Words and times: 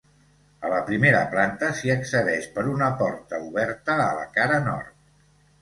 A 0.67 0.71
la 0.71 0.79
primera 0.87 1.19
planta 1.33 1.69
s'hi 1.81 1.93
accedeix 1.97 2.49
per 2.57 2.65
una 2.73 2.89
porta 3.03 3.43
oberta 3.51 3.99
a 4.07 4.11
la 4.23 4.29
cara 4.39 4.63
nord. 4.71 4.99